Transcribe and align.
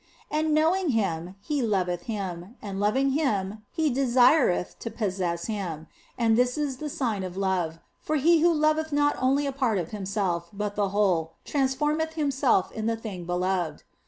And 0.31 0.51
knowing 0.51 0.89
Him, 0.97 1.35
he 1.41 1.61
loveth 1.61 2.07
Him, 2.09 2.55
and 2.59 2.79
loving 2.79 3.11
Him 3.11 3.61
he.desireth 3.69 4.79
to 4.79 4.89
possess 4.89 5.45
Him; 5.45 5.85
and 6.17 6.35
this 6.35 6.57
is 6.57 6.77
the 6.77 6.89
sign 6.89 7.23
of 7.23 7.37
love, 7.37 7.77
for 8.01 8.15
he 8.15 8.39
who 8.39 8.51
loveth 8.51 8.91
not 8.91 9.15
only 9.19 9.45
a 9.45 9.51
part 9.53 9.77
of 9.77 9.91
himself, 9.91 10.49
but 10.53 10.75
the 10.75 10.89
whole, 10.89 11.33
transformeth 11.45 12.13
him 12.13 12.31
self 12.31 12.71
in 12.71 12.87
the 12.87 12.97
thing 12.97 13.25
beloved. 13.25 13.83